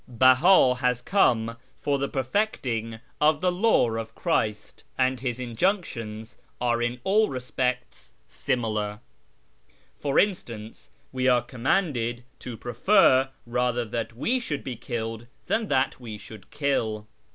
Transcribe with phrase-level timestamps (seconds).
[0.07, 0.99] Beha has.
[0.99, 7.29] come for the perfecting of the law of Christ, and his injunctions are in all
[7.29, 8.99] respects similar;
[9.99, 15.99] for instance, we are commanded to jjrefer rather that we should he Jcilled than that
[15.99, 17.05] we should kill.